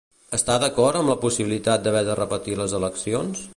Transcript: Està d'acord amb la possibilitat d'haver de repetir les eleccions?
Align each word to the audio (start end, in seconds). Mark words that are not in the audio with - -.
Està 0.35 0.55
d'acord 0.63 0.99
amb 1.01 1.11
la 1.13 1.17
possibilitat 1.27 1.85
d'haver 1.85 2.03
de 2.09 2.17
repetir 2.23 2.59
les 2.63 2.77
eleccions? 2.83 3.49